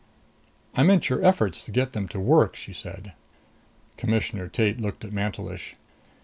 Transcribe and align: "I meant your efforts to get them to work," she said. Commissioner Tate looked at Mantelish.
"I 0.73 0.81
meant 0.81 1.09
your 1.11 1.23
efforts 1.23 1.63
to 1.63 1.69
get 1.69 1.93
them 1.93 2.07
to 2.07 2.19
work," 2.19 2.55
she 2.55 2.73
said. 2.73 3.13
Commissioner 3.97 4.47
Tate 4.47 4.79
looked 4.81 5.05
at 5.05 5.13
Mantelish. 5.13 5.75